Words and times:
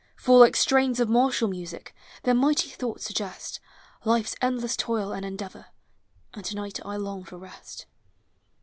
For, 0.15 0.39
like 0.39 0.55
strains 0.55 0.99
of 0.99 1.09
martial 1.09 1.47
music, 1.47 1.93
Their 2.23 2.33
mighty 2.33 2.69
thoughts 2.69 3.05
suggest 3.05 3.59
Life's 4.03 4.35
endless 4.41 4.75
toil 4.75 5.11
and 5.11 5.23
endeavor; 5.23 5.67
And 6.33 6.43
to 6.45 6.55
night 6.55 6.79
I 6.83 6.95
long 6.95 7.23
for 7.23 7.37
rest. 7.37 7.85